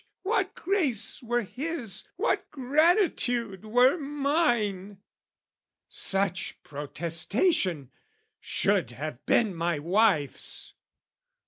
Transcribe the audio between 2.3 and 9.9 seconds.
gratitude were mine!" Such protestation should have been my